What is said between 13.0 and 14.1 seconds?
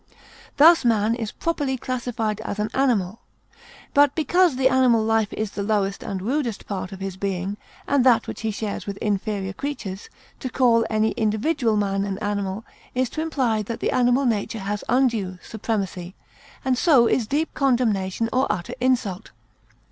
to imply that the